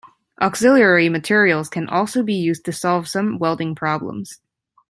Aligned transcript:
Auxiliary 0.41 1.09
materials 1.09 1.69
can 1.69 1.87
also 1.87 2.23
be 2.23 2.33
used 2.33 2.65
to 2.65 2.73
solve 2.73 3.07
some 3.07 3.37
welding 3.37 3.75
problems. 3.75 4.39